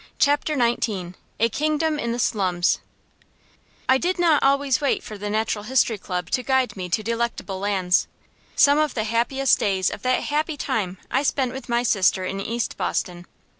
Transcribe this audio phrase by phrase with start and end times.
[0.17, 2.79] CHAPTER XIX A KINGDOM IN THE SLUMS
[3.87, 7.59] I did not always wait for the Natural History Club to guide me to delectable
[7.59, 8.07] lands.
[8.55, 12.39] Some of the happiest days of that happy time I spent with my sister in
[12.41, 13.27] East Boston.